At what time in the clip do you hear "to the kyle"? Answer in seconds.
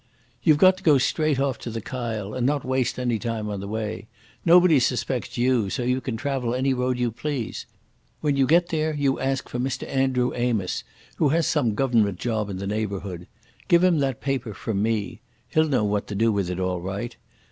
1.59-2.33